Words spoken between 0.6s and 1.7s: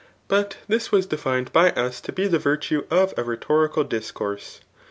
thn was defined by